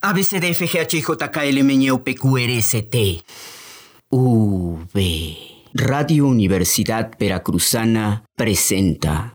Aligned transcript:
A, 0.00 0.12
B, 0.12 0.22
C, 0.22 0.38
D, 0.38 0.50
F, 0.50 0.64
G, 0.64 0.78
H, 0.78 0.96
I, 0.96 1.02
J, 1.02 1.28
K, 1.28 1.44
L, 1.44 1.58
M, 1.58 1.74
N, 1.74 1.90
O, 1.90 2.04
P, 2.04 2.14
Q, 2.14 2.38
R, 2.38 2.58
S, 2.58 2.82
T. 2.82 3.24
U, 4.10 4.78
V. 4.94 5.36
Radio 5.74 6.26
Universidad 6.28 7.10
Veracruzana 7.18 8.22
presenta. 8.36 9.34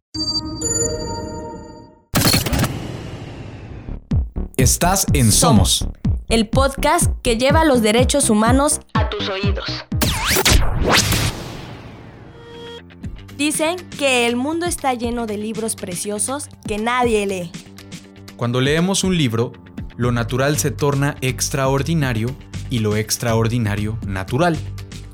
Estás 4.56 5.06
en 5.12 5.34
Somos. 5.34 5.86
el 6.30 6.48
podcast 6.48 7.12
que 7.22 7.38
lleva 7.38 7.66
los 7.66 7.82
derechos 7.82 8.30
humanos 8.30 8.80
a 8.94 9.10
tus 9.10 9.28
oídos. 9.28 9.66
Dicen 13.36 13.76
que 13.98 14.28
el 14.28 14.38
mundo 14.38 14.66
está 14.66 14.94
lleno 14.94 15.26
de 15.26 15.38
libros 15.38 15.76
preciosos 15.76 16.48
que 16.66 16.78
nadie 16.78 17.26
lee. 17.26 17.52
Cuando 18.38 18.62
leemos 18.62 19.04
un 19.04 19.18
libro, 19.18 19.52
lo 19.96 20.12
natural 20.12 20.58
se 20.58 20.72
torna 20.72 21.16
extraordinario 21.22 22.36
y 22.70 22.80
lo 22.80 22.96
extraordinario 22.96 23.98
natural. 24.08 24.58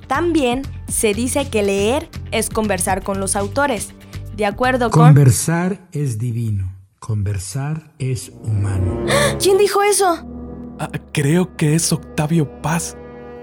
También 0.07 0.63
se 0.87 1.13
dice 1.13 1.49
que 1.49 1.63
leer 1.63 2.09
es 2.31 2.49
conversar 2.49 3.03
con 3.03 3.20
los 3.20 3.35
autores. 3.35 3.89
De 4.35 4.45
acuerdo 4.45 4.89
con... 4.89 5.07
Conversar 5.07 5.87
es 5.91 6.17
divino. 6.17 6.73
Conversar 6.99 7.93
es 7.99 8.31
humano. 8.43 9.05
¿Quién 9.41 9.57
dijo 9.57 9.84
eso? 9.84 10.25
Ah, 10.79 10.89
creo 11.11 11.55
que 11.57 11.75
es 11.75 11.91
Octavio 11.91 12.61
Paz. 12.61 12.98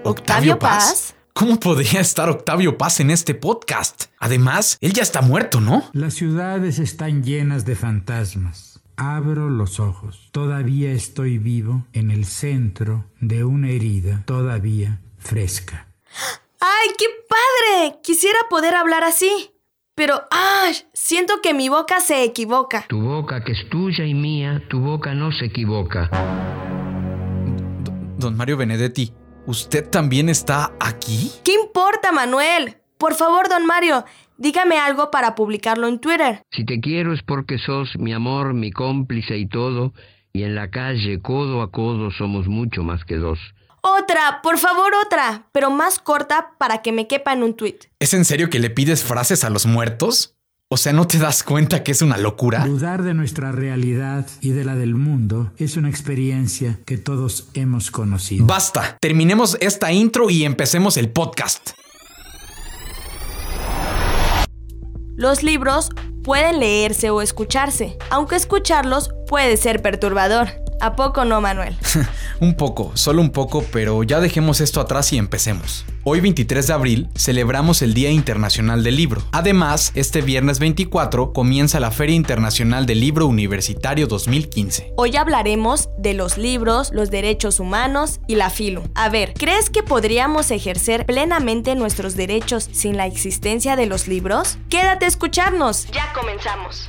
¿Octavio 0.04 0.58
Paz? 0.58 1.14
¿Cómo 1.32 1.60
podría 1.60 2.00
estar 2.00 2.30
Octavio 2.30 2.78
Paz 2.78 3.00
en 3.00 3.10
este 3.10 3.34
podcast? 3.34 4.04
Además, 4.18 4.78
él 4.80 4.94
ya 4.94 5.02
está 5.02 5.20
muerto, 5.20 5.60
¿no? 5.60 5.84
Las 5.92 6.14
ciudades 6.14 6.78
están 6.78 7.22
llenas 7.22 7.66
de 7.66 7.76
fantasmas. 7.76 8.75
Abro 8.96 9.50
los 9.50 9.78
ojos. 9.78 10.28
Todavía 10.32 10.92
estoy 10.92 11.36
vivo 11.38 11.84
en 11.92 12.10
el 12.10 12.24
centro 12.24 13.04
de 13.20 13.44
una 13.44 13.68
herida 13.68 14.22
todavía 14.26 15.00
fresca. 15.18 15.88
¡Ay, 16.60 16.88
qué 16.98 17.04
padre! 17.28 17.98
Quisiera 18.02 18.38
poder 18.48 18.74
hablar 18.74 19.04
así. 19.04 19.50
Pero, 19.94 20.22
¡ay! 20.30 20.74
Siento 20.94 21.40
que 21.42 21.52
mi 21.54 21.68
boca 21.68 22.00
se 22.00 22.24
equivoca. 22.24 22.86
Tu 22.88 23.00
boca 23.00 23.44
que 23.44 23.52
es 23.52 23.68
tuya 23.70 24.04
y 24.06 24.14
mía, 24.14 24.62
tu 24.68 24.80
boca 24.80 25.14
no 25.14 25.30
se 25.32 25.46
equivoca. 25.46 26.08
D- 27.84 27.92
Don 28.18 28.36
Mario 28.36 28.56
Benedetti, 28.56 29.12
¿usted 29.46 29.88
también 29.90 30.28
está 30.30 30.72
aquí? 30.80 31.32
¿Qué 31.44 31.52
importa, 31.54 32.12
Manuel? 32.12 32.78
Por 32.98 33.14
favor, 33.14 33.48
don 33.50 33.66
Mario, 33.66 34.04
dígame 34.38 34.78
algo 34.78 35.10
para 35.10 35.34
publicarlo 35.34 35.88
en 35.88 36.00
Twitter. 36.00 36.42
Si 36.50 36.64
te 36.64 36.80
quiero 36.80 37.12
es 37.12 37.22
porque 37.22 37.58
sos 37.58 37.96
mi 37.98 38.12
amor, 38.12 38.54
mi 38.54 38.70
cómplice 38.70 39.36
y 39.36 39.48
todo, 39.48 39.92
y 40.32 40.42
en 40.42 40.54
la 40.54 40.70
calle, 40.70 41.20
codo 41.20 41.62
a 41.62 41.70
codo, 41.70 42.10
somos 42.10 42.46
mucho 42.46 42.82
más 42.82 43.04
que 43.04 43.16
dos. 43.16 43.38
Otra, 43.82 44.40
por 44.42 44.58
favor, 44.58 44.92
otra, 45.06 45.46
pero 45.52 45.70
más 45.70 45.98
corta 45.98 46.50
para 46.58 46.82
que 46.82 46.92
me 46.92 47.06
quepa 47.06 47.32
en 47.32 47.42
un 47.44 47.54
tweet. 47.54 47.78
¿Es 48.00 48.14
en 48.14 48.24
serio 48.24 48.50
que 48.50 48.58
le 48.58 48.68
pides 48.68 49.04
frases 49.04 49.44
a 49.44 49.50
los 49.50 49.64
muertos? 49.64 50.36
O 50.68 50.76
sea, 50.76 50.92
¿no 50.92 51.06
te 51.06 51.18
das 51.18 51.44
cuenta 51.44 51.84
que 51.84 51.92
es 51.92 52.02
una 52.02 52.18
locura? 52.18 52.66
Dudar 52.66 53.04
de 53.04 53.14
nuestra 53.14 53.52
realidad 53.52 54.26
y 54.40 54.50
de 54.50 54.64
la 54.64 54.74
del 54.74 54.96
mundo 54.96 55.52
es 55.58 55.76
una 55.76 55.88
experiencia 55.88 56.80
que 56.84 56.98
todos 56.98 57.48
hemos 57.54 57.92
conocido. 57.92 58.44
Basta, 58.46 58.98
terminemos 59.00 59.56
esta 59.60 59.92
intro 59.92 60.28
y 60.28 60.44
empecemos 60.44 60.96
el 60.96 61.10
podcast. 61.10 61.70
Los 65.16 65.42
libros 65.42 65.88
pueden 66.22 66.60
leerse 66.60 67.08
o 67.08 67.22
escucharse, 67.22 67.96
aunque 68.10 68.36
escucharlos 68.36 69.08
puede 69.26 69.56
ser 69.56 69.80
perturbador. 69.80 70.48
¿A 70.80 70.94
poco 70.94 71.24
no, 71.24 71.40
Manuel? 71.40 71.76
Un 72.40 72.54
poco, 72.54 72.92
solo 72.94 73.22
un 73.22 73.30
poco, 73.30 73.64
pero 73.72 74.02
ya 74.02 74.20
dejemos 74.20 74.60
esto 74.60 74.80
atrás 74.80 75.10
y 75.12 75.18
empecemos. 75.18 75.86
Hoy 76.04 76.20
23 76.20 76.66
de 76.66 76.72
abril 76.72 77.08
celebramos 77.16 77.80
el 77.80 77.94
Día 77.94 78.10
Internacional 78.10 78.84
del 78.84 78.96
Libro. 78.96 79.22
Además, 79.32 79.90
este 79.94 80.20
viernes 80.20 80.58
24 80.58 81.32
comienza 81.32 81.80
la 81.80 81.90
Feria 81.90 82.14
Internacional 82.14 82.84
del 82.84 83.00
Libro 83.00 83.26
Universitario 83.26 84.06
2015. 84.06 84.92
Hoy 84.96 85.16
hablaremos 85.16 85.88
de 85.96 86.12
los 86.12 86.36
libros, 86.36 86.90
los 86.92 87.10
derechos 87.10 87.58
humanos 87.58 88.20
y 88.26 88.36
la 88.36 88.50
filo. 88.50 88.82
A 88.94 89.08
ver, 89.08 89.32
¿crees 89.32 89.70
que 89.70 89.82
podríamos 89.82 90.50
ejercer 90.50 91.06
plenamente 91.06 91.74
nuestros 91.74 92.16
derechos 92.16 92.68
sin 92.72 92.96
la 92.98 93.06
existencia 93.06 93.76
de 93.76 93.86
los 93.86 94.08
libros? 94.08 94.58
Quédate 94.68 95.06
a 95.06 95.08
escucharnos. 95.08 95.86
Ya 95.90 96.12
comenzamos. 96.12 96.88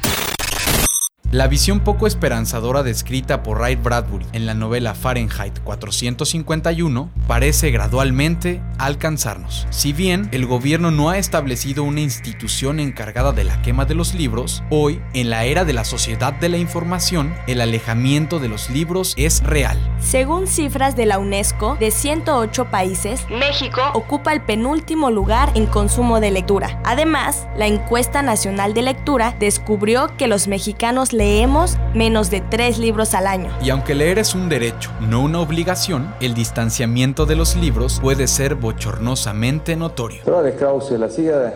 La 1.34 1.50
visión 1.50 1.82
poco 1.82 2.08
esperanzadora 2.08 2.84
descrita 2.84 3.44
por 3.44 3.60
Ray 3.60 3.76
Bradbury 3.76 4.26
en 4.32 4.46
la 4.46 4.54
novela 4.54 4.96
Fahrenheit 4.96 5.60
451 5.62 7.10
parece 7.28 7.70
gradualmente 7.70 8.62
alcanzarnos. 8.78 9.68
Si 9.70 9.92
bien 9.92 10.30
el 10.32 10.46
gobierno 10.46 10.90
no 10.90 11.10
ha 11.10 11.18
establecido 11.18 11.84
una 11.84 12.00
institución 12.00 12.80
encargada 12.80 13.34
de 13.34 13.44
la 13.44 13.62
quema 13.62 13.84
de 13.84 13.96
los 13.96 14.14
libros, 14.14 14.64
hoy, 14.70 15.02
en 15.14 15.30
la 15.30 15.44
era 15.44 15.66
de 15.66 15.74
la 15.74 15.84
sociedad 15.84 16.32
de 16.32 16.48
la 16.48 16.60
información, 16.60 17.36
el 17.46 17.60
alejamiento 17.60 18.40
de 18.40 18.48
los 18.48 18.70
libros 18.70 19.14
es 19.18 19.44
real. 19.44 19.78
Según 20.00 20.48
cifras 20.48 20.96
de 20.96 21.08
la 21.08 21.20
UNESCO, 21.20 21.76
de 21.78 21.92
108 21.92 22.72
países, 22.72 23.26
México 23.30 23.82
ocupa 23.94 24.32
el 24.32 24.40
penúltimo 24.40 25.12
lugar 25.12 25.52
en 25.56 25.66
consumo 25.66 26.22
de 26.22 26.32
lectura. 26.32 26.82
Además, 26.86 27.50
la 27.58 27.68
encuesta 27.68 28.22
nacional 28.22 28.74
de 28.74 28.84
lectura 28.84 29.36
descubrió 29.38 30.16
que 30.16 30.28
los 30.28 30.48
mexicanos 30.48 31.12
leemos 31.18 31.78
menos 31.96 32.30
de 32.30 32.42
3 32.42 32.78
libros 32.78 33.14
al 33.16 33.26
año. 33.28 33.50
Y 33.62 33.72
aunque 33.72 33.96
leer 33.96 34.20
es 34.20 34.36
un 34.36 34.48
derecho, 34.50 34.92
no 35.02 35.22
una 35.22 35.40
obligación, 35.42 36.14
el 36.22 36.34
distanciamiento 36.36 37.26
de 37.26 37.36
los 37.36 37.56
libros 37.56 38.00
puede 38.02 38.28
ser 38.28 38.56
bochornosamente 38.56 39.76
notorio. 39.76 40.22
Prueba 40.24 40.44
de 40.44 40.56
Krause, 40.56 40.92
la 40.92 41.10
silla 41.10 41.38
de- 41.40 41.54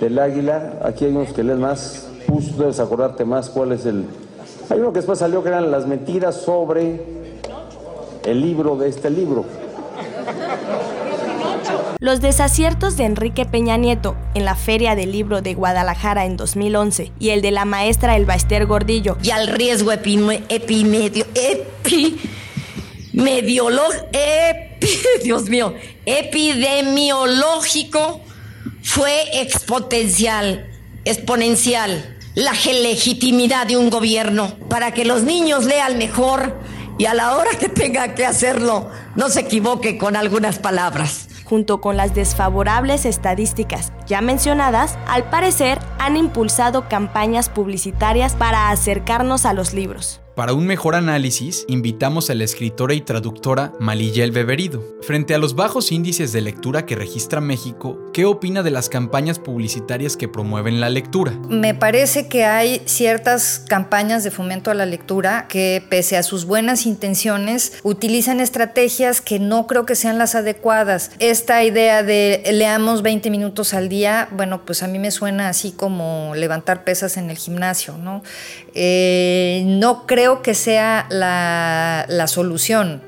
del 0.00 0.18
águila. 0.18 0.74
Aquí 0.84 1.04
hay 1.04 1.12
unos 1.12 1.32
que 1.32 1.44
lees 1.44 1.58
más. 1.58 2.08
Tú 2.26 2.40
debes 2.58 2.80
acordarte 2.80 3.24
más 3.24 3.48
cuál 3.50 3.72
es 3.72 3.86
el. 3.86 4.04
Hay 4.68 4.80
uno 4.80 4.92
que 4.92 4.98
después 4.98 5.18
salió 5.18 5.42
que 5.42 5.48
eran 5.50 5.70
las 5.70 5.86
mentiras 5.86 6.34
sobre 6.36 7.00
el 8.24 8.40
libro 8.40 8.76
de 8.76 8.88
este 8.88 9.10
libro. 9.10 9.44
Los 12.02 12.20
desaciertos 12.20 12.96
de 12.96 13.04
Enrique 13.04 13.46
Peña 13.46 13.76
Nieto 13.76 14.16
en 14.34 14.44
la 14.44 14.56
Feria 14.56 14.96
del 14.96 15.12
Libro 15.12 15.40
de 15.40 15.54
Guadalajara 15.54 16.24
en 16.26 16.36
2011 16.36 17.12
y 17.20 17.28
el 17.30 17.42
de 17.42 17.52
la 17.52 17.64
maestra 17.64 18.16
Elba 18.16 18.34
Ester 18.34 18.66
Gordillo 18.66 19.16
y 19.22 19.30
al 19.30 19.46
riesgo 19.46 19.92
epime- 19.92 20.42
epimedio, 20.48 21.24
epi, 21.32 22.18
Dios 25.22 25.48
mío, 25.48 25.74
epidemiológico 26.04 28.20
fue 28.82 29.40
exponencial, 29.40 30.66
exponencial 31.04 32.18
la 32.34 32.52
legitimidad 32.82 33.68
de 33.68 33.76
un 33.76 33.90
gobierno 33.90 34.52
para 34.68 34.92
que 34.92 35.04
los 35.04 35.22
niños 35.22 35.66
lean 35.66 35.98
mejor 35.98 36.58
y 36.98 37.04
a 37.04 37.14
la 37.14 37.36
hora 37.36 37.50
que 37.60 37.68
tenga 37.68 38.16
que 38.16 38.26
hacerlo 38.26 38.90
no 39.14 39.28
se 39.28 39.38
equivoque 39.38 39.98
con 39.98 40.16
algunas 40.16 40.58
palabras. 40.58 41.28
Junto 41.52 41.82
con 41.82 41.98
las 41.98 42.14
desfavorables 42.14 43.04
estadísticas 43.04 43.92
ya 44.06 44.22
mencionadas, 44.22 44.98
al 45.06 45.24
parecer 45.24 45.78
han 45.98 46.16
impulsado 46.16 46.88
campañas 46.88 47.50
publicitarias 47.50 48.34
para 48.34 48.70
acercarnos 48.70 49.44
a 49.44 49.52
los 49.52 49.74
libros. 49.74 50.21
Para 50.34 50.54
un 50.54 50.66
mejor 50.66 50.94
análisis, 50.94 51.66
invitamos 51.68 52.30
a 52.30 52.34
la 52.34 52.44
escritora 52.44 52.94
y 52.94 53.02
traductora 53.02 53.74
Maliyel 53.78 54.32
Beberido. 54.32 54.82
Frente 55.02 55.34
a 55.34 55.38
los 55.38 55.54
bajos 55.54 55.92
índices 55.92 56.32
de 56.32 56.40
lectura 56.40 56.86
que 56.86 56.94
registra 56.94 57.42
México, 57.42 57.98
¿qué 58.14 58.24
opina 58.24 58.62
de 58.62 58.70
las 58.70 58.88
campañas 58.88 59.38
publicitarias 59.38 60.16
que 60.16 60.28
promueven 60.28 60.80
la 60.80 60.88
lectura? 60.88 61.32
Me 61.50 61.74
parece 61.74 62.28
que 62.28 62.46
hay 62.46 62.80
ciertas 62.86 63.62
campañas 63.68 64.24
de 64.24 64.30
fomento 64.30 64.70
a 64.70 64.74
la 64.74 64.86
lectura 64.86 65.48
que, 65.48 65.84
pese 65.90 66.16
a 66.16 66.22
sus 66.22 66.46
buenas 66.46 66.86
intenciones, 66.86 67.74
utilizan 67.82 68.40
estrategias 68.40 69.20
que 69.20 69.38
no 69.38 69.66
creo 69.66 69.84
que 69.84 69.96
sean 69.96 70.16
las 70.16 70.34
adecuadas. 70.34 71.10
Esta 71.18 71.62
idea 71.62 72.02
de 72.02 72.42
leamos 72.52 73.02
20 73.02 73.28
minutos 73.28 73.74
al 73.74 73.90
día, 73.90 74.28
bueno, 74.30 74.64
pues 74.64 74.82
a 74.82 74.86
mí 74.86 74.98
me 74.98 75.10
suena 75.10 75.50
así 75.50 75.72
como 75.72 76.32
levantar 76.34 76.84
pesas 76.84 77.18
en 77.18 77.28
el 77.28 77.36
gimnasio, 77.36 77.98
¿no? 77.98 78.22
Eh, 78.74 79.62
no 79.66 80.06
creo 80.06 80.42
que 80.42 80.54
sea 80.54 81.06
la, 81.10 82.06
la 82.08 82.26
solución. 82.26 83.02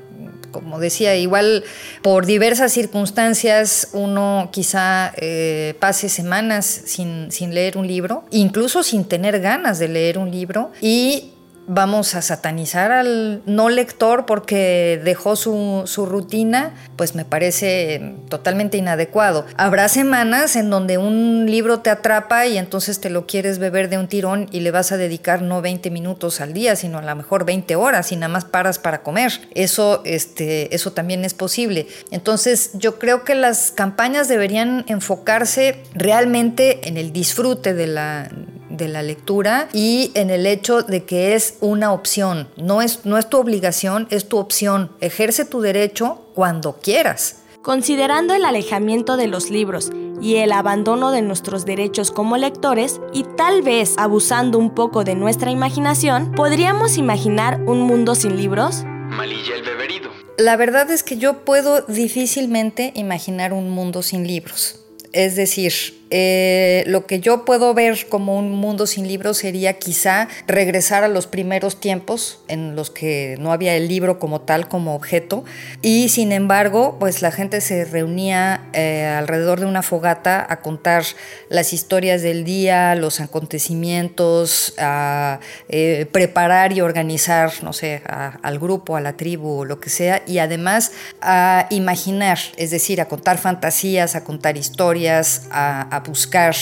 Como 0.51 0.79
decía, 0.79 1.17
igual 1.17 1.65
por 2.01 2.25
diversas 2.25 2.71
circunstancias 2.71 3.89
uno 3.91 4.49
quizá 4.53 5.11
eh, 5.17 5.75
pase 5.79 6.07
semanas 6.07 6.65
sin, 6.65 7.29
sin 7.29 7.53
leer 7.53 7.77
un 7.77 7.87
libro, 7.87 8.23
incluso 8.31 8.81
sin 8.81 9.03
tener 9.03 9.41
ganas 9.41 9.79
de 9.79 9.89
leer 9.89 10.17
un 10.17 10.31
libro, 10.31 10.71
y 10.79 11.33
vamos 11.67 12.15
a 12.15 12.21
satanizar 12.21 12.91
al 12.91 13.41
no 13.45 13.69
lector 13.69 14.25
porque 14.25 14.99
dejó 15.03 15.35
su, 15.35 15.83
su, 15.85 16.05
rutina, 16.05 16.73
pues 16.95 17.15
me 17.15 17.25
parece 17.25 18.15
totalmente 18.29 18.77
inadecuado. 18.77 19.45
Habrá 19.57 19.87
semanas 19.89 20.55
en 20.55 20.69
donde 20.69 20.97
un 20.97 21.45
libro 21.49 21.79
te 21.79 21.89
atrapa 21.89 22.45
y 22.47 22.57
entonces 22.57 22.99
te 22.99 23.09
lo 23.09 23.25
quieres 23.25 23.59
beber 23.59 23.89
de 23.89 23.97
un 23.97 24.07
tirón 24.07 24.47
y 24.51 24.59
le 24.59 24.71
vas 24.71 24.91
a 24.91 24.97
dedicar 24.97 25.41
no 25.41 25.61
20 25.61 25.89
minutos 25.91 26.41
al 26.41 26.53
día, 26.53 26.75
sino 26.75 26.99
a 26.99 27.01
lo 27.01 27.15
mejor 27.15 27.45
20 27.45 27.75
horas 27.75 28.11
y 28.11 28.15
nada 28.15 28.31
más 28.31 28.45
paras 28.45 28.79
para 28.79 29.01
comer. 29.01 29.31
Eso, 29.53 30.01
este, 30.05 30.73
eso 30.75 30.91
también 30.93 31.25
es 31.25 31.33
posible. 31.33 31.87
Entonces 32.11 32.71
yo 32.73 32.99
creo 32.99 33.23
que 33.23 33.35
las 33.35 33.71
campañas 33.71 34.27
deberían 34.27 34.85
enfocarse 34.87 35.83
realmente 35.93 36.87
en 36.87 36.97
el 36.97 37.11
disfrute 37.11 37.73
de 37.73 37.87
la 37.87 38.29
de 38.77 38.87
la 38.87 39.03
lectura 39.03 39.69
y 39.73 40.11
en 40.13 40.29
el 40.29 40.45
hecho 40.45 40.81
de 40.81 41.05
que 41.05 41.35
es 41.35 41.57
una 41.61 41.93
opción, 41.93 42.49
no 42.57 42.81
es, 42.81 43.05
no 43.05 43.17
es 43.17 43.29
tu 43.29 43.37
obligación, 43.37 44.07
es 44.09 44.27
tu 44.27 44.37
opción. 44.37 44.91
Ejerce 45.01 45.45
tu 45.45 45.61
derecho 45.61 46.21
cuando 46.33 46.77
quieras. 46.79 47.41
Considerando 47.61 48.35
el 48.35 48.45
alejamiento 48.45 49.17
de 49.17 49.27
los 49.27 49.49
libros 49.49 49.91
y 50.21 50.35
el 50.35 50.51
abandono 50.51 51.11
de 51.11 51.21
nuestros 51.21 51.65
derechos 51.65 52.11
como 52.11 52.37
lectores, 52.37 53.01
y 53.11 53.25
tal 53.37 53.63
vez 53.63 53.95
abusando 53.97 54.59
un 54.59 54.75
poco 54.75 55.03
de 55.03 55.15
nuestra 55.15 55.49
imaginación, 55.49 56.31
¿podríamos 56.33 56.97
imaginar 56.97 57.61
un 57.65 57.81
mundo 57.81 58.13
sin 58.13 58.37
libros? 58.37 58.83
Malilla 59.09 59.55
el 59.55 59.63
beberido. 59.63 60.11
La 60.37 60.57
verdad 60.57 60.91
es 60.91 61.01
que 61.01 61.17
yo 61.17 61.45
puedo 61.45 61.81
difícilmente 61.81 62.91
imaginar 62.95 63.53
un 63.53 63.69
mundo 63.69 64.03
sin 64.03 64.27
libros. 64.27 64.81
Es 65.11 65.35
decir, 65.35 65.73
eh, 66.11 66.83
lo 66.85 67.07
que 67.07 67.19
yo 67.19 67.45
puedo 67.45 67.73
ver 67.73 68.07
como 68.09 68.37
un 68.37 68.51
mundo 68.51 68.85
sin 68.85 69.07
libros 69.07 69.37
sería 69.37 69.73
quizá 69.79 70.27
regresar 70.47 71.03
a 71.03 71.07
los 71.07 71.25
primeros 71.25 71.79
tiempos 71.79 72.39
en 72.47 72.75
los 72.75 72.91
que 72.91 73.37
no 73.39 73.51
había 73.51 73.75
el 73.75 73.87
libro 73.87 74.19
como 74.19 74.41
tal, 74.41 74.67
como 74.67 74.93
objeto, 74.93 75.43
y 75.81 76.09
sin 76.09 76.31
embargo, 76.31 76.97
pues 76.99 77.21
la 77.23 77.31
gente 77.31 77.59
se 77.59 77.85
reunía 77.85 78.69
eh, 78.73 79.05
alrededor 79.05 79.59
de 79.59 79.65
una 79.65 79.81
fogata 79.81 80.45
a 80.47 80.61
contar 80.61 81.03
las 81.49 81.73
historias 81.73 82.21
del 82.21 82.43
día, 82.43 82.93
los 82.95 83.19
acontecimientos, 83.19 84.75
a 84.77 85.39
eh, 85.69 86.05
preparar 86.11 86.71
y 86.73 86.81
organizar, 86.81 87.51
no 87.63 87.73
sé, 87.73 88.03
al 88.05 88.59
grupo, 88.59 88.95
a 88.95 89.01
la 89.01 89.17
tribu 89.17 89.65
lo 89.65 89.79
que 89.79 89.89
sea, 89.89 90.21
y 90.27 90.37
además 90.37 90.91
a 91.21 91.65
imaginar, 91.71 92.37
es 92.57 92.69
decir, 92.69 93.01
a 93.01 93.07
contar 93.07 93.39
fantasías, 93.39 94.15
a 94.15 94.23
contar 94.23 94.55
historias, 94.55 95.47
a 95.49 95.95
a 95.95 96.03
buscar 96.05 96.55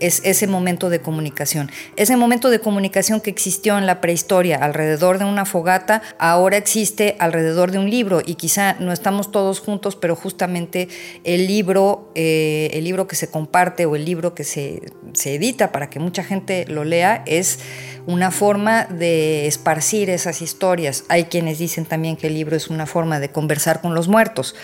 ese 0.00 0.46
momento 0.46 0.90
de 0.90 1.00
comunicación. 1.00 1.70
Ese 1.96 2.16
momento 2.16 2.50
de 2.50 2.60
comunicación 2.60 3.20
que 3.20 3.30
existió 3.30 3.78
en 3.78 3.86
la 3.86 4.00
prehistoria 4.00 4.56
alrededor 4.56 5.18
de 5.18 5.24
una 5.24 5.44
fogata, 5.44 6.02
ahora 6.18 6.56
existe 6.56 7.16
alrededor 7.18 7.70
de 7.70 7.78
un 7.78 7.90
libro 7.90 8.20
y 8.24 8.34
quizá 8.34 8.74
no 8.74 8.92
estamos 8.92 9.30
todos 9.30 9.60
juntos, 9.60 9.96
pero 9.96 10.16
justamente 10.16 10.88
el 11.24 11.46
libro, 11.46 12.10
eh, 12.14 12.70
el 12.74 12.84
libro 12.84 13.06
que 13.06 13.16
se 13.16 13.30
comparte 13.30 13.86
o 13.86 13.96
el 13.96 14.04
libro 14.04 14.34
que 14.34 14.44
se, 14.44 14.82
se 15.12 15.34
edita 15.34 15.72
para 15.72 15.90
que 15.90 15.98
mucha 15.98 16.24
gente 16.24 16.64
lo 16.68 16.84
lea 16.84 17.22
es 17.26 17.60
una 18.06 18.30
forma 18.30 18.84
de 18.84 19.46
esparcir 19.46 20.10
esas 20.10 20.42
historias. 20.42 21.04
Hay 21.08 21.24
quienes 21.24 21.58
dicen 21.58 21.84
también 21.84 22.16
que 22.16 22.28
el 22.28 22.34
libro 22.34 22.56
es 22.56 22.68
una 22.68 22.86
forma 22.86 23.20
de 23.20 23.30
conversar 23.30 23.80
con 23.80 23.94
los 23.94 24.08
muertos, 24.08 24.54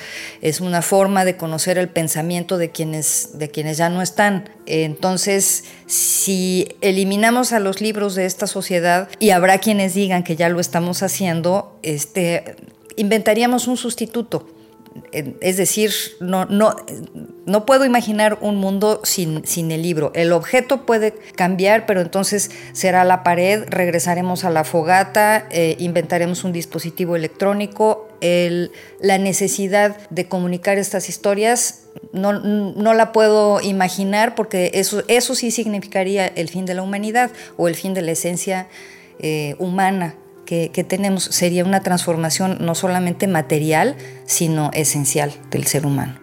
es 0.42 0.60
una 0.60 0.82
forma 0.82 1.24
de 1.24 1.36
conocer 1.36 1.78
el 1.78 1.88
pensamiento 1.88 2.58
de 2.58 2.70
quienes, 2.70 3.38
de 3.38 3.50
quienes 3.50 3.76
ya 3.76 3.88
no 3.88 4.02
están. 4.02 4.48
Entonces, 4.66 5.64
si 5.86 6.76
eliminamos 6.80 7.52
a 7.52 7.60
los 7.60 7.80
libros 7.80 8.14
de 8.14 8.26
esta 8.26 8.46
sociedad, 8.46 9.08
y 9.18 9.30
habrá 9.30 9.58
quienes 9.58 9.94
digan 9.94 10.22
que 10.22 10.36
ya 10.36 10.48
lo 10.48 10.60
estamos 10.60 11.02
haciendo, 11.02 11.78
este, 11.82 12.56
inventaríamos 12.96 13.68
un 13.68 13.76
sustituto 13.76 14.55
es 15.12 15.56
decir, 15.56 15.92
no, 16.20 16.44
no, 16.46 16.76
no 17.46 17.66
puedo 17.66 17.84
imaginar 17.84 18.38
un 18.40 18.56
mundo 18.56 19.00
sin, 19.04 19.46
sin, 19.46 19.70
el 19.70 19.82
libro. 19.82 20.12
El 20.14 20.32
objeto 20.32 20.86
puede 20.86 21.14
cambiar, 21.34 21.86
pero 21.86 22.00
entonces 22.00 22.50
será 22.72 23.04
la 23.04 23.22
pared, 23.22 23.64
regresaremos 23.68 24.44
a 24.44 24.50
la 24.50 24.64
fogata, 24.64 25.46
eh, 25.50 25.76
inventaremos 25.78 26.44
un 26.44 26.52
dispositivo 26.52 27.16
electrónico. 27.16 28.08
la 29.00 29.18
necesidad 29.18 29.96
de 30.10 30.26
comunicar 30.26 30.78
estas 30.78 31.08
historias 31.08 31.82
no, 32.12 32.32
no, 32.32 32.94
la 32.94 33.12
puedo 33.12 33.60
imaginar 33.60 34.34
porque 34.34 34.70
eso, 34.74 35.02
eso 35.08 35.34
sí 35.34 35.50
significaría 35.50 36.26
el 36.26 36.48
fin 36.48 36.66
de 36.66 36.74
la 36.74 36.82
humanidad 36.82 37.30
o 37.56 37.68
el 37.68 37.74
fin 37.74 37.94
de 37.94 38.02
la 38.02 38.12
esencia 38.12 38.68
eh, 39.18 39.54
humana 39.58 40.16
que, 40.46 40.70
tenemos 40.88 41.24
sería 41.24 41.64
una 41.64 41.82
transformación 41.82 42.56
no 42.60 42.74
solamente 42.74 43.26
material, 43.26 43.96
sino 44.24 44.70
esencial 44.72 45.32
del 45.50 45.66
ser 45.66 45.84
humano. 45.84 46.20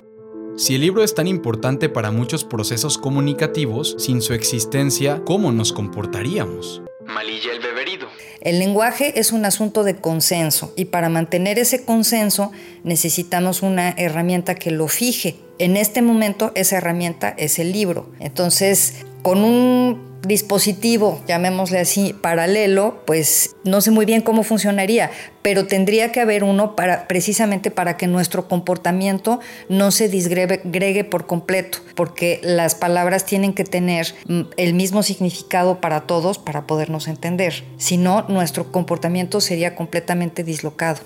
Si 0.56 0.76
el 0.76 0.82
libro 0.82 1.04
es 1.04 1.14
tan 1.14 1.28
importante 1.28 1.90
para 1.90 2.12
muchos 2.12 2.44
procesos 2.44 2.98
comunicativos, 2.98 3.96
sin 4.00 4.22
su 4.22 4.34
existencia, 4.34 5.22
¿cómo 5.26 5.52
nos 5.52 5.74
comportaríamos? 5.74 6.82
Malilla 7.06 7.52
el 7.54 7.60
beberido. 7.60 8.08
El 8.40 8.60
lenguaje 8.60 9.20
es 9.20 9.32
un 9.32 9.46
asunto 9.46 9.84
de 9.84 9.96
consenso 9.96 10.74
y 10.76 10.86
para 10.86 11.10
mantener 11.10 11.60
ese 11.60 11.86
consenso 11.86 12.52
necesitamos 12.84 13.62
una 13.62 13.90
herramienta 13.92 14.56
que 14.56 14.70
lo 14.70 14.88
fije. 14.88 15.38
En 15.60 15.78
este 15.78 16.02
momento 16.02 16.52
esa 16.56 16.78
herramienta 16.78 17.30
es 17.38 17.58
el 17.58 17.72
libro. 17.72 18.10
Entonces, 18.20 19.06
con 19.24 19.44
un 19.44 20.14
dispositivo, 20.22 21.22
llamémosle 21.28 21.80
así, 21.80 22.14
paralelo, 22.14 23.02
pues 23.06 23.56
no 23.64 23.82
sé 23.82 23.92
muy 23.92 24.06
bien 24.06 24.22
cómo 24.22 24.44
funcionaría, 24.44 25.12
pero 25.42 25.66
tendría 25.66 26.12
que 26.12 26.22
haber 26.22 26.44
uno 26.44 26.76
para 26.76 27.08
precisamente 27.08 27.72
para 27.72 27.98
que 27.98 28.08
nuestro 28.08 28.48
comportamiento 28.48 29.40
no 29.70 29.92
se 29.92 30.08
disgregue 30.08 31.04
por 31.04 31.26
completo, 31.26 31.80
porque 31.96 32.40
las 32.44 32.76
palabras 32.76 33.26
tienen 33.26 33.54
que 33.54 33.64
tener 33.64 34.08
mm, 34.28 34.42
el 34.58 34.74
mismo 34.74 35.04
significado 35.04 35.82
para 35.82 36.02
todos 36.02 36.38
para 36.38 36.68
podernos 36.68 37.08
entender. 37.08 37.64
Si 37.78 37.98
no, 37.98 38.26
nuestro 38.30 38.72
comportamiento 38.72 39.42
sería 39.42 39.76
completamente 39.76 40.44
dislocado 40.44 41.02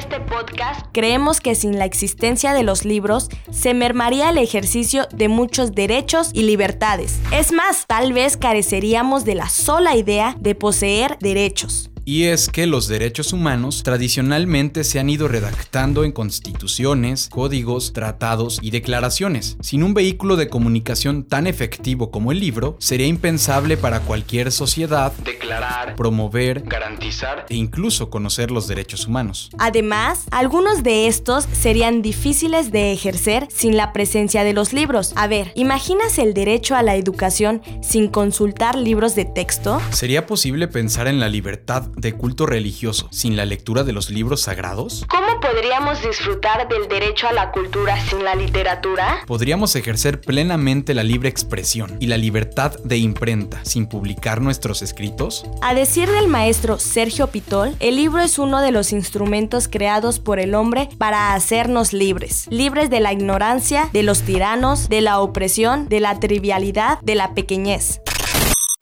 este 0.00 0.18
podcast, 0.18 0.86
creemos 0.92 1.40
que 1.40 1.54
sin 1.54 1.78
la 1.78 1.84
existencia 1.84 2.54
de 2.54 2.62
los 2.62 2.86
libros 2.86 3.28
se 3.50 3.74
mermaría 3.74 4.30
el 4.30 4.38
ejercicio 4.38 5.06
de 5.12 5.28
muchos 5.28 5.74
derechos 5.74 6.30
y 6.32 6.44
libertades. 6.44 7.20
Es 7.32 7.52
más, 7.52 7.84
tal 7.86 8.14
vez 8.14 8.38
careceríamos 8.38 9.26
de 9.26 9.34
la 9.34 9.50
sola 9.50 9.96
idea 9.96 10.36
de 10.40 10.54
poseer 10.54 11.18
derechos. 11.20 11.90
Y 12.10 12.24
es 12.24 12.48
que 12.48 12.66
los 12.66 12.88
derechos 12.88 13.32
humanos 13.32 13.82
tradicionalmente 13.84 14.82
se 14.82 14.98
han 14.98 15.10
ido 15.10 15.28
redactando 15.28 16.02
en 16.02 16.12
constituciones, 16.12 17.28
códigos, 17.28 17.92
tratados 17.92 18.58
y 18.62 18.70
declaraciones. 18.70 19.56
Sin 19.60 19.82
un 19.82 19.94
vehículo 19.94 20.36
de 20.36 20.48
comunicación 20.48 21.24
tan 21.24 21.46
efectivo 21.46 22.10
como 22.10 22.32
el 22.32 22.40
libro, 22.40 22.76
sería 22.80 23.06
impensable 23.06 23.76
para 23.76 24.00
cualquier 24.00 24.50
sociedad 24.50 25.12
declarar, 25.24 25.94
promover, 25.94 26.62
garantizar 26.62 27.46
e 27.48 27.54
incluso 27.54 28.10
conocer 28.10 28.50
los 28.50 28.66
derechos 28.66 29.06
humanos. 29.06 29.50
Además, 29.58 29.89
algunos 30.30 30.84
de 30.84 31.08
estos 31.08 31.48
serían 31.52 32.00
difíciles 32.00 32.70
de 32.70 32.92
ejercer 32.92 33.48
sin 33.50 33.76
la 33.76 33.92
presencia 33.92 34.44
de 34.44 34.52
los 34.52 34.72
libros. 34.72 35.12
A 35.16 35.26
ver, 35.26 35.50
¿imaginas 35.56 36.18
el 36.18 36.32
derecho 36.32 36.76
a 36.76 36.82
la 36.82 36.94
educación 36.94 37.60
sin 37.82 38.08
consultar 38.08 38.76
libros 38.76 39.16
de 39.16 39.24
texto? 39.24 39.80
¿Sería 39.90 40.26
posible 40.26 40.68
pensar 40.68 41.08
en 41.08 41.18
la 41.18 41.28
libertad 41.28 41.82
de 41.96 42.12
culto 42.12 42.46
religioso 42.46 43.08
sin 43.10 43.36
la 43.36 43.44
lectura 43.44 43.82
de 43.82 43.92
los 43.92 44.10
libros 44.10 44.42
sagrados? 44.42 45.04
¿Cómo 45.08 45.40
podríamos 45.40 46.00
disfrutar 46.02 46.68
del 46.68 46.86
derecho 46.88 47.26
a 47.26 47.32
la 47.32 47.50
cultura 47.50 47.98
sin 48.06 48.22
la 48.22 48.36
literatura? 48.36 49.24
¿Podríamos 49.26 49.74
ejercer 49.74 50.20
plenamente 50.20 50.94
la 50.94 51.02
libre 51.02 51.28
expresión 51.28 51.96
y 51.98 52.06
la 52.06 52.16
libertad 52.16 52.78
de 52.84 52.98
imprenta 52.98 53.64
sin 53.64 53.86
publicar 53.86 54.40
nuestros 54.40 54.82
escritos? 54.82 55.44
A 55.62 55.74
decir 55.74 56.08
del 56.08 56.28
maestro 56.28 56.78
Sergio 56.78 57.26
Pitol, 57.26 57.74
el 57.80 57.96
libro 57.96 58.20
es 58.20 58.38
uno 58.38 58.60
de 58.60 58.70
los 58.70 58.92
instrumentos 58.92 59.66
creados 59.80 60.18
por 60.18 60.38
el 60.40 60.54
hombre 60.54 60.90
para 60.98 61.32
hacernos 61.32 61.94
libres, 61.94 62.46
libres 62.50 62.90
de 62.90 63.00
la 63.00 63.14
ignorancia, 63.14 63.88
de 63.94 64.02
los 64.02 64.20
tiranos, 64.20 64.90
de 64.90 65.00
la 65.00 65.20
opresión, 65.20 65.88
de 65.88 66.00
la 66.00 66.20
trivialidad, 66.20 67.00
de 67.00 67.14
la 67.14 67.32
pequeñez. 67.32 68.02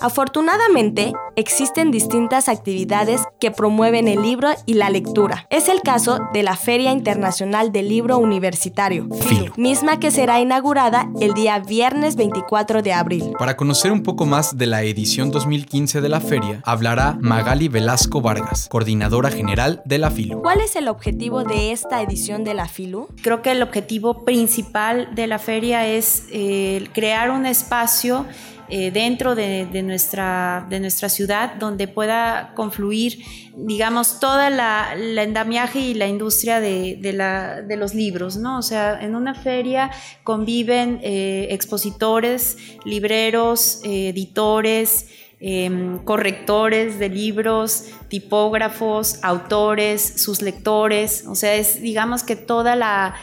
Afortunadamente, 0.00 1.12
existen 1.34 1.90
distintas 1.90 2.48
actividades 2.48 3.20
que 3.40 3.50
promueven 3.50 4.06
el 4.06 4.22
libro 4.22 4.48
y 4.64 4.74
la 4.74 4.90
lectura. 4.90 5.48
Es 5.50 5.68
el 5.68 5.80
caso 5.80 6.20
de 6.32 6.44
la 6.44 6.54
Feria 6.54 6.92
Internacional 6.92 7.72
del 7.72 7.88
Libro 7.88 8.18
Universitario, 8.18 9.08
FILU, 9.12 9.52
misma 9.56 9.98
que 9.98 10.12
será 10.12 10.38
inaugurada 10.38 11.08
el 11.20 11.34
día 11.34 11.58
viernes 11.58 12.14
24 12.14 12.82
de 12.82 12.92
abril. 12.92 13.32
Para 13.40 13.56
conocer 13.56 13.90
un 13.90 14.04
poco 14.04 14.24
más 14.24 14.56
de 14.56 14.68
la 14.68 14.84
edición 14.84 15.32
2015 15.32 16.00
de 16.00 16.08
la 16.08 16.20
feria, 16.20 16.60
hablará 16.64 17.18
Magali 17.20 17.66
Velasco 17.66 18.20
Vargas, 18.20 18.68
coordinadora 18.70 19.32
general 19.32 19.82
de 19.84 19.98
la 19.98 20.12
FILU. 20.12 20.42
¿Cuál 20.42 20.60
es 20.60 20.76
el 20.76 20.86
objetivo 20.86 21.42
de 21.42 21.72
esta 21.72 22.00
edición 22.02 22.44
de 22.44 22.54
la 22.54 22.68
FILU? 22.68 23.08
Creo 23.20 23.42
que 23.42 23.50
el 23.50 23.62
objetivo 23.64 24.24
principal 24.24 25.12
de 25.16 25.26
la 25.26 25.40
feria 25.40 25.88
es 25.88 26.22
eh, 26.30 26.88
crear 26.94 27.32
un 27.32 27.46
espacio 27.46 28.26
eh, 28.70 28.90
dentro 28.90 29.34
de, 29.34 29.66
nuestra, 29.82 30.66
de 30.68 30.80
nuestra 30.80 31.08
ciudad 31.08 31.54
donde 31.54 31.88
pueda 31.88 32.52
confluir, 32.54 33.18
digamos, 33.56 34.20
toda 34.20 34.50
la, 34.50 34.92
el 34.94 35.18
andamiaje 35.18 35.80
y 35.80 35.94
la 35.94 36.06
industria 36.06 36.60
de, 36.60 36.98
la, 37.14 37.62
de, 37.62 37.76
los 37.76 37.94
libros, 37.94 38.36
¿no? 38.36 38.58
O 38.58 38.62
sea, 38.62 39.00
en 39.00 39.14
una 39.14 39.34
feria 39.34 39.90
conviven 40.22 41.00
eh, 41.02 41.48
expositores, 41.50 42.56
libreros, 42.84 43.80
editores, 43.84 45.06
Em, 45.40 45.98
correctores 45.98 46.98
de 46.98 47.08
libros, 47.08 47.84
tipógrafos, 48.08 49.20
autores, 49.22 50.14
sus 50.16 50.42
lectores, 50.42 51.24
o 51.28 51.36
sea, 51.36 51.54
es 51.54 51.80
digamos 51.80 52.24
que 52.24 52.34
toda 52.34 52.74
la, 52.74 53.14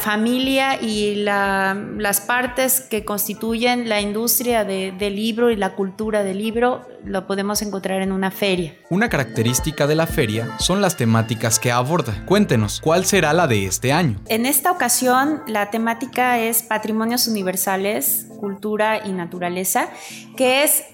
familia 0.00 0.82
y 0.82 1.14
las 1.14 2.20
partes 2.22 2.80
que 2.80 3.04
constituyen 3.04 3.88
la 3.88 4.00
industria 4.00 4.64
del 4.64 5.14
libro 5.14 5.50
y 5.50 5.56
la 5.56 5.76
cultura 5.76 6.24
del 6.24 6.38
libro 6.38 6.82
lo 7.04 7.28
podemos 7.28 7.62
encontrar 7.62 8.02
en 8.02 8.10
una 8.10 8.32
feria. 8.32 8.74
Una 8.90 9.08
característica 9.08 9.86
de 9.86 9.94
la 9.94 10.08
feria 10.08 10.56
son 10.58 10.80
las 10.80 10.96
temáticas 10.96 11.60
que 11.60 11.70
aborda. 11.70 12.24
Cuéntenos, 12.26 12.80
¿cuál 12.80 13.04
será 13.04 13.32
la 13.32 13.46
de 13.46 13.66
este 13.66 13.92
año? 13.92 14.20
En 14.26 14.44
esta 14.44 14.72
ocasión 14.72 15.42
la 15.46 15.70
temática 15.70 16.40
es 16.40 16.64
Patrimonios 16.64 17.28
Universales, 17.28 18.26
Cultura 18.40 19.06
y 19.06 19.12
Naturaleza, 19.12 19.88
que 20.36 20.64
es 20.64 20.84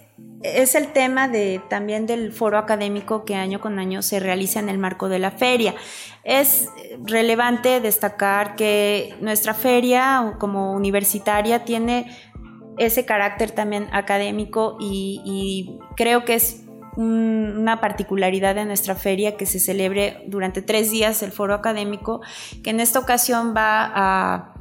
es 0.43 0.75
el 0.75 0.89
tema 0.89 1.29
de, 1.29 1.61
también 1.69 2.07
del 2.07 2.33
foro 2.33 2.59
académico 2.59 3.25
que 3.25 3.35
año 3.35 3.61
con 3.61 3.79
año 3.79 4.03
se 4.03 4.21
realiza 4.21 4.61
en 4.61 4.69
el 4.69 4.79
marco 4.79 5.09
de 5.09 5.19
la 5.19 5.31
feria. 5.31 5.75
Es 6.25 6.69
relevante 7.05 7.81
destacar 7.81 8.57
que 8.57 9.15
nuestra 9.21 9.55
feria 9.55 10.35
como 10.39 10.73
universitaria 10.73 11.65
tiene 11.65 12.07
ese 12.79 13.05
carácter 13.05 13.51
también 13.51 13.89
académico 13.93 14.77
y, 14.81 15.79
creo 15.97 16.25
que 16.25 16.35
es 16.35 16.63
una 16.97 17.81
particularidad 17.81 18.55
de 18.55 18.65
nuestra 18.65 18.95
feria 18.95 19.37
que 19.37 19.45
se 19.45 19.61
celebre 19.61 20.23
durante 20.27 20.63
tres 20.63 20.91
días 20.91 21.23
el 21.23 21.31
foro 21.31 21.55
académico, 21.55 22.23
que 22.63 22.71
en 22.71 22.81
esta 22.81 22.99
ocasión 22.99 23.55
va 23.55 23.93
a 23.95 24.55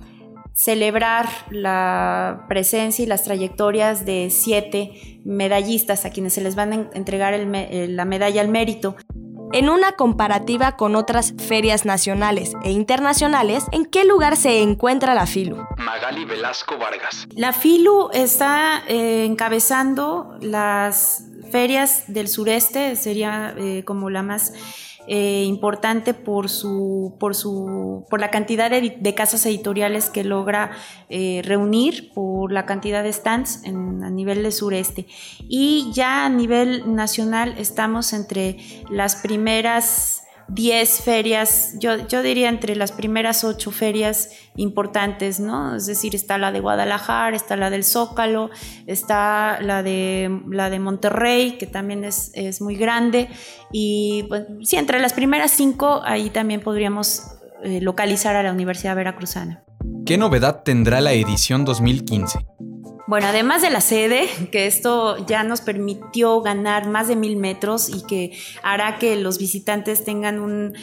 celebrar 0.56 1.28
la 1.52 2.46
presencia 2.48 3.04
y 3.04 3.06
las 3.06 3.24
trayectorias 3.24 4.06
de 4.06 4.30
siete 4.32 5.20
medallistas 5.26 6.06
a 6.06 6.10
quienes 6.10 6.34
se 6.34 6.42
les 6.42 6.56
van 6.56 6.74
a 6.74 6.90
entregar 6.94 7.38
la 7.38 8.06
medalla 8.06 8.42
al 8.42 8.48
mérito. 8.48 8.96
En 9.52 9.70
una 9.70 9.92
comparativa 9.94 10.76
con 10.76 10.96
otras 10.96 11.34
ferias 11.38 11.86
nacionales 11.86 12.54
e 12.64 12.72
internacionales, 12.72 13.66
¿en 13.72 13.86
qué 13.86 14.04
lugar 14.06 14.38
se 14.38 14.62
encuentra 14.62 15.14
la 15.14 15.28
FILU? 15.28 15.66
Magali 15.78 16.26
Velasco 16.26 16.78
Vargas. 16.78 17.28
La 17.36 17.54
FILU 17.54 18.10
está 18.12 18.84
eh, 18.88 19.26
encabezando 19.26 20.38
las 20.42 21.26
ferias 21.52 22.06
del 22.08 22.28
sureste, 22.28 22.96
sería 22.96 23.54
eh, 23.58 23.84
como 23.86 24.10
la 24.10 24.24
más 24.24 24.54
eh, 25.08 25.44
importante 25.46 26.14
por, 26.14 26.50
su, 26.50 27.16
por, 27.20 27.36
su, 27.36 28.06
por 28.10 28.20
la 28.20 28.32
cantidad 28.32 28.70
de, 28.70 29.16
casas 29.16 29.46
editoriales 29.46 30.10
que 30.10 30.24
logra 30.24 30.72
eh, 31.10 31.42
reunir, 31.44 32.12
por 32.14 32.52
la 32.52 32.66
cantidad 32.66 33.04
de 33.04 33.14
stands 33.14 33.62
a 33.66 34.10
nivel 34.10 34.44
de 34.44 34.52
sureste. 34.52 35.06
Y 35.48 35.92
ya 35.94 36.26
a 36.26 36.30
nivel 36.30 36.96
nacional 36.96 37.56
estamos 37.58 38.14
entre 38.14 38.58
las 38.90 39.16
primeras 39.18 40.25
10 40.48 41.02
ferias, 41.02 41.74
yo, 41.80 42.08
yo 42.08 42.22
diría 42.22 42.50
entre 42.50 42.76
las 42.76 42.92
primeras 42.92 43.44
8 43.44 43.72
ferias 43.72 44.30
importantes, 44.56 45.40
¿no? 45.40 45.76
Es 45.76 45.86
decir, 45.86 46.16
está 46.16 46.38
la 46.38 46.52
de 46.52 46.60
Guadalajara, 46.60 47.36
está 47.36 47.56
la 47.56 47.70
del 47.70 47.84
Zócalo, 47.84 48.50
está 48.86 49.60
la 49.62 49.82
de, 49.84 50.42
la 50.50 50.70
de 50.70 50.80
Monterrey, 50.80 51.58
que 51.58 51.68
también 51.68 52.04
es, 52.04 52.32
es 52.36 52.62
muy 52.62 52.76
grande. 52.76 53.30
Y 53.72 54.24
pues, 54.28 54.44
sí, 54.64 54.78
entre 54.78 55.00
las 55.00 55.14
primeras 55.14 55.52
5, 55.52 56.02
ahí 56.04 56.30
también 56.30 56.62
podríamos 56.62 57.24
eh, 57.64 57.82
localizar 57.82 58.36
a 58.36 58.44
la 58.44 58.52
Universidad 58.52 58.96
Veracruzana. 58.96 59.64
¿Qué 60.06 60.18
novedad 60.18 60.62
tendrá 60.64 61.02
la 61.02 61.14
edición 61.14 61.66
2015? 61.66 62.46
Bueno, 63.08 63.28
además 63.28 63.62
de 63.62 63.70
la 63.70 63.82
sede, 63.82 64.28
que 64.52 64.66
esto 64.66 65.24
ya 65.28 65.44
nos 65.44 65.62
permitió 65.62 66.42
ganar 66.42 66.88
más 66.88 67.08
de 67.08 67.16
mil 67.16 67.38
metros 67.38 67.88
y 67.88 68.04
que 68.08 68.32
hará 68.64 68.98
que 68.98 69.16
los 69.16 69.38
visitantes 69.38 70.04
tengan 70.04 70.40
un, 70.40 70.74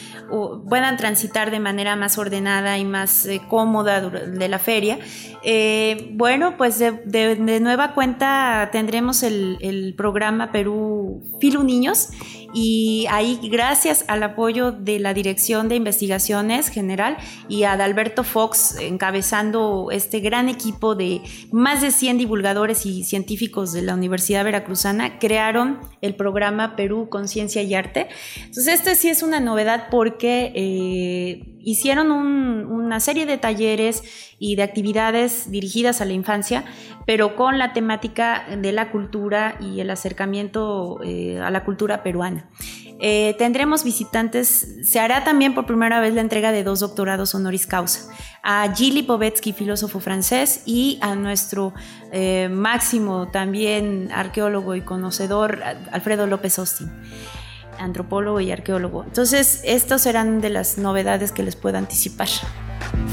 puedan 0.69 0.95
transitar 0.95 1.51
de 1.51 1.59
manera 1.59 1.97
más 1.97 2.17
ordenada 2.17 2.77
y 2.77 2.85
más 2.85 3.25
eh, 3.25 3.41
cómoda 3.49 3.99
de 4.09 4.47
la 4.47 4.59
feria. 4.59 4.99
Eh, 5.43 6.11
bueno, 6.13 6.55
pues 6.57 6.79
de, 6.79 7.59
nueva 7.59 7.93
cuenta 7.93 8.69
tendremos 8.71 9.21
el, 9.23 9.57
el 9.59 9.93
programa 9.95 10.51
Perú 10.53 11.21
Filu 11.41 11.63
Niños 11.63 12.09
y 12.53 13.07
ahí 13.09 13.39
gracias 13.43 14.05
al 14.07 14.23
apoyo 14.23 14.71
de 14.71 14.99
la 14.99 15.13
Dirección 15.13 15.69
de 15.69 15.75
Investigaciones 15.75 16.69
General 16.69 17.17
y 17.47 17.63
a 17.63 17.73
Adalberto 17.73 18.23
Fox 18.23 18.77
encabezando 18.79 19.89
este 19.91 20.19
gran 20.19 20.49
equipo 20.49 20.95
de 20.95 21.21
más 21.51 21.81
de 21.81 21.91
100 21.91 22.17
divulgadores 22.17 22.85
y 22.85 23.03
científicos 23.03 23.73
de 23.73 23.81
la 23.81 23.93
Universidad 23.93 24.43
Veracruzana, 24.43 25.19
crearon 25.19 25.79
el 26.01 26.15
programa 26.15 26.75
Perú 26.75 27.09
Conciencia 27.09 27.61
y 27.61 27.73
Arte. 27.73 28.07
Entonces, 28.37 28.67
este 28.75 28.95
sí 28.95 29.09
es 29.09 29.23
una 29.23 29.39
novedad 29.39 29.87
porque 29.89 30.51
eh, 30.55 31.52
hicieron 31.63 32.11
una 32.11 32.99
serie 32.99 33.25
de 33.25 33.37
talleres 33.37 34.03
y 34.37 34.55
de 34.55 34.63
actividades 34.63 35.49
dirigidas 35.49 36.01
a 36.01 36.05
la 36.05 36.13
infancia, 36.13 36.65
pero 37.05 37.35
con 37.35 37.57
la 37.57 37.73
temática 37.73 38.45
de 38.57 38.71
la 38.71 38.91
cultura 38.91 39.55
y 39.59 39.79
el 39.79 39.89
acercamiento 39.89 40.99
eh, 41.03 41.39
a 41.39 41.49
la 41.49 41.63
cultura 41.63 42.03
peruana. 42.03 42.49
Eh, 42.99 43.35
tendremos 43.37 43.83
visitantes, 43.83 44.77
se 44.83 44.99
hará 44.99 45.23
también 45.23 45.55
por 45.55 45.65
primera 45.65 45.99
vez 45.99 46.13
la 46.13 46.21
entrega 46.21 46.51
de 46.51 46.63
dos 46.63 46.79
doctorados 46.79 47.33
honoris 47.35 47.67
causa, 47.67 48.13
a 48.43 48.73
Gilly 48.73 49.03
Povetsky, 49.03 49.51
filósofo 49.51 49.99
francés, 49.99 50.63
y 50.65 50.99
a 51.01 51.15
nuestro 51.15 51.73
eh, 52.11 52.49
máximo 52.49 53.29
también 53.29 54.09
arqueólogo 54.13 54.75
y 54.75 54.81
conocedor, 54.81 55.61
Alfredo 55.91 56.27
López 56.27 56.59
Austin 56.59 56.91
antropólogo 57.79 58.39
y 58.39 58.51
arqueólogo. 58.51 59.03
Entonces, 59.03 59.61
estos 59.63 60.01
serán 60.01 60.41
de 60.41 60.49
las 60.49 60.77
novedades 60.77 61.31
que 61.31 61.43
les 61.43 61.55
puedo 61.55 61.77
anticipar. 61.77 62.29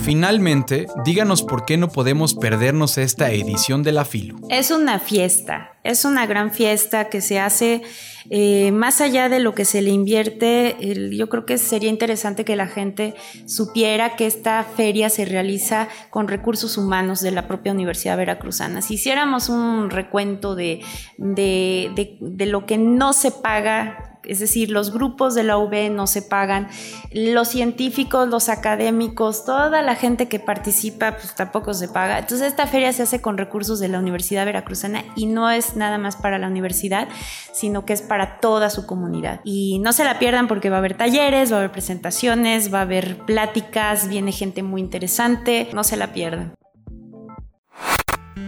Finalmente, 0.02 0.86
díganos 1.04 1.42
por 1.42 1.64
qué 1.64 1.76
no 1.76 1.88
podemos 1.88 2.34
perdernos 2.34 2.96
esta 2.98 3.30
edición 3.30 3.82
de 3.82 3.92
la 3.92 4.04
FILU. 4.04 4.40
Es 4.48 4.70
una 4.70 4.98
fiesta, 4.98 5.72
es 5.84 6.04
una 6.04 6.26
gran 6.26 6.50
fiesta 6.52 7.10
que 7.10 7.20
se 7.20 7.38
hace 7.38 7.82
eh, 8.30 8.72
más 8.72 9.00
allá 9.00 9.28
de 9.28 9.40
lo 9.40 9.54
que 9.54 9.64
se 9.64 9.82
le 9.82 9.90
invierte. 9.90 10.76
yo 11.12 11.28
creo 11.28 11.44
que 11.44 11.58
sería 11.58 11.90
interesante 11.90 12.44
que 12.44 12.56
la 12.56 12.66
gente 12.66 13.14
supiera 13.46 14.16
que 14.16 14.26
esta 14.26 14.64
feria 14.64 15.10
se 15.10 15.26
realiza 15.26 15.88
con 16.08 16.28
recursos 16.28 16.78
humanos 16.78 17.20
de 17.20 17.30
la 17.30 17.46
propia 17.46 17.72
Universidad 17.72 18.16
Veracruzana. 18.16 18.82
Si 18.82 18.94
hiciéramos 18.94 19.48
un 19.48 19.90
recuento 19.90 20.54
de, 20.54 20.80
de 21.18 22.46
lo 22.46 22.64
que 22.64 22.78
no 22.78 23.12
se 23.12 23.30
paga 23.30 24.09
es 24.24 24.40
decir, 24.40 24.70
los 24.70 24.92
grupos 24.92 25.34
de 25.34 25.42
la 25.42 25.58
UB 25.58 25.90
no 25.90 26.06
se 26.06 26.22
pagan, 26.22 26.68
los 27.12 27.48
científicos, 27.48 28.28
los 28.28 28.48
académicos, 28.48 29.44
toda 29.44 29.82
la 29.82 29.94
gente 29.94 30.28
que 30.28 30.38
participa, 30.38 31.16
pues 31.16 31.34
tampoco 31.34 31.74
se 31.74 31.88
paga. 31.88 32.18
Entonces 32.18 32.48
esta 32.48 32.66
feria 32.66 32.92
se 32.92 33.02
hace 33.02 33.20
con 33.20 33.38
recursos 33.38 33.80
de 33.80 33.88
la 33.88 33.98
Universidad 33.98 34.44
Veracruzana 34.44 35.04
y 35.16 35.26
no 35.26 35.50
es 35.50 35.76
nada 35.76 35.98
más 35.98 36.16
para 36.16 36.38
la 36.38 36.46
universidad, 36.46 37.08
sino 37.52 37.84
que 37.84 37.92
es 37.92 38.02
para 38.02 38.38
toda 38.40 38.70
su 38.70 38.86
comunidad. 38.86 39.40
Y 39.44 39.78
no 39.80 39.92
se 39.92 40.04
la 40.04 40.18
pierdan 40.18 40.48
porque 40.48 40.70
va 40.70 40.76
a 40.76 40.80
haber 40.80 40.96
talleres, 40.96 41.52
va 41.52 41.56
a 41.56 41.58
haber 41.60 41.72
presentaciones, 41.72 42.72
va 42.72 42.78
a 42.78 42.82
haber 42.82 43.18
pláticas, 43.18 44.08
viene 44.08 44.32
gente 44.32 44.62
muy 44.62 44.80
interesante, 44.80 45.68
no 45.72 45.84
se 45.84 45.96
la 45.96 46.12
pierdan. 46.12 46.59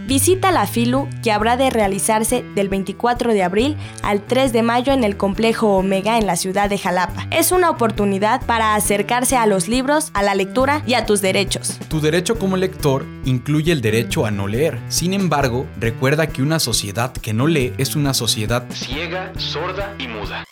Visita 0.07 0.51
la 0.51 0.67
FILU 0.67 1.07
que 1.23 1.31
habrá 1.31 1.55
de 1.55 1.69
realizarse 1.69 2.43
del 2.55 2.69
24 2.69 3.33
de 3.33 3.43
abril 3.43 3.77
al 4.01 4.21
3 4.21 4.51
de 4.51 4.61
mayo 4.61 4.91
en 4.91 5.03
el 5.03 5.17
complejo 5.17 5.77
Omega 5.77 6.17
en 6.17 6.25
la 6.25 6.35
ciudad 6.35 6.69
de 6.69 6.77
Jalapa. 6.77 7.27
Es 7.31 7.51
una 7.51 7.69
oportunidad 7.69 8.45
para 8.45 8.75
acercarse 8.75 9.37
a 9.37 9.45
los 9.45 9.67
libros, 9.67 10.11
a 10.13 10.21
la 10.21 10.35
lectura 10.35 10.83
y 10.85 10.95
a 10.95 11.05
tus 11.05 11.21
derechos. 11.21 11.79
Tu 11.87 12.01
derecho 12.01 12.37
como 12.37 12.57
lector 12.57 13.05
incluye 13.25 13.71
el 13.71 13.81
derecho 13.81 14.25
a 14.25 14.31
no 14.31 14.47
leer. 14.47 14.79
Sin 14.89 15.13
embargo, 15.13 15.65
recuerda 15.79 16.27
que 16.27 16.41
una 16.41 16.59
sociedad 16.59 17.13
que 17.13 17.33
no 17.33 17.47
lee 17.47 17.73
es 17.77 17.95
una 17.95 18.13
sociedad 18.13 18.65
ciega, 18.71 19.31
sorda 19.37 19.95
y 19.99 20.07
muda. 20.07 20.43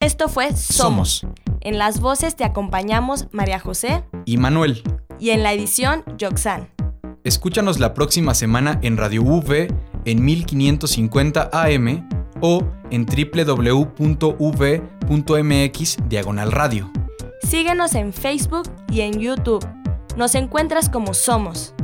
Esto 0.00 0.28
fue 0.28 0.54
Somos. 0.56 1.24
En 1.60 1.78
las 1.78 2.00
voces 2.00 2.34
te 2.34 2.42
acompañamos 2.42 3.28
María 3.30 3.60
José 3.60 4.02
y 4.24 4.36
Manuel. 4.36 4.82
Y 5.20 5.30
en 5.30 5.44
la 5.44 5.52
edición, 5.52 6.02
Yoxan. 6.18 6.71
Escúchanos 7.24 7.78
la 7.78 7.94
próxima 7.94 8.34
semana 8.34 8.80
en 8.82 8.96
Radio 8.96 9.22
V 9.22 9.68
en 10.04 10.24
1550 10.24 11.50
AM 11.52 12.08
o 12.40 12.64
en 12.90 13.06
www.v.mx 13.06 13.96
diagonal 16.08 16.50
radio. 16.50 16.90
Síguenos 17.48 17.94
en 17.94 18.12
Facebook 18.12 18.68
y 18.90 19.02
en 19.02 19.20
YouTube. 19.20 19.64
Nos 20.16 20.34
encuentras 20.34 20.88
como 20.88 21.14
Somos. 21.14 21.74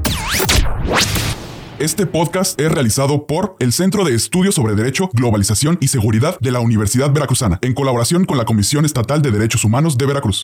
Este 1.79 2.07
podcast 2.07 2.61
es 2.61 2.73
realizado 2.73 3.29
por 3.29 3.55
el 3.61 3.73
Centro 3.73 4.03
de 4.03 4.13
Estudios 4.13 4.57
sobre 4.57 4.75
Derecho, 4.75 5.09
Globalización 5.13 5.79
y 5.81 5.87
Seguridad 5.87 6.37
de 6.41 6.51
la 6.51 6.59
Universidad 6.59 7.13
Veracruzana, 7.13 7.61
en 7.63 7.73
colaboración 7.73 8.25
con 8.25 8.37
la 8.37 8.45
Comisión 8.45 8.85
Estatal 8.85 9.23
de 9.23 9.31
Derechos 9.31 9.63
Humanos 9.63 9.97
de 9.97 10.07
Veracruz. 10.07 10.37